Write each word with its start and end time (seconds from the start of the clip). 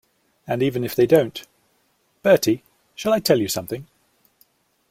And 0.47 0.63
even 0.63 0.83
if 0.83 0.95
they 0.95 1.05
don't— 1.05 1.45
Bertie, 2.23 2.63
shall 2.95 3.13
I 3.13 3.19
tell 3.19 3.39
you 3.39 3.47
something? 3.47 3.85